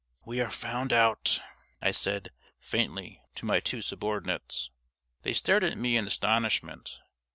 "We 0.25 0.41
are 0.41 0.49
found 0.49 0.91
out!" 0.91 1.41
I 1.79 1.91
said, 1.91 2.31
faintly, 2.59 3.21
to 3.35 3.45
my 3.45 3.59
two 3.59 3.83
subordinates. 3.83 4.71
They 5.21 5.31
stared 5.33 5.63
at 5.63 5.77
me 5.77 5.95
in 5.95 6.07
astonishment. 6.07 6.97